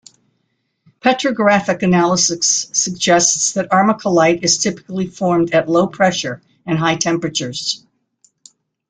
Petrographic 0.99 1.83
analysis 1.83 2.71
suggests 2.73 3.51
that 3.51 3.69
armalcolite 3.69 4.41
is 4.43 4.57
typically 4.57 5.05
formed 5.05 5.53
at 5.53 5.69
low 5.69 5.85
pressures 5.85 6.41
and 6.65 6.79
high 6.79 6.95
temperatures. 6.95 7.85